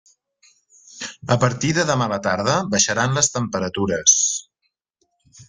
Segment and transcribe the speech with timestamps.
[1.35, 4.19] A partir de demà a la tarda baixaran les temperatures.